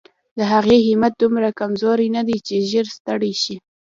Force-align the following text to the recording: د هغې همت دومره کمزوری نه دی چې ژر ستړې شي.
د 0.37 0.39
هغې 0.53 0.77
همت 0.87 1.13
دومره 1.23 1.49
کمزوری 1.59 2.07
نه 2.17 2.21
دی 2.27 2.37
چې 2.47 2.55
ژر 2.71 2.85
ستړې 2.97 3.33
شي. 3.43 3.55